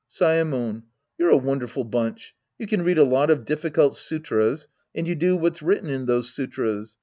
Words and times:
Saemon. 0.09 0.81
You're 1.19 1.29
a 1.29 1.37
wonderful 1.37 1.83
bunch. 1.83 2.33
You 2.57 2.65
can 2.65 2.81
read 2.81 2.97
a 2.97 3.03
lot 3.03 3.29
of 3.29 3.45
difficult 3.45 3.95
sutras. 3.95 4.67
And 4.95 5.07
you 5.07 5.13
do 5.13 5.35
what's 5.37 5.61
written 5.61 5.91
in 5.91 6.07
those 6.07 6.33
sutras. 6.33 6.97